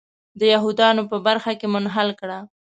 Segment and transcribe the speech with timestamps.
[0.39, 2.39] د یهودانو په برخه کې منحل کړه.